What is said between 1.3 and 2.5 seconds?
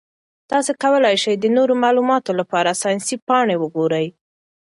د نورو معلوماتو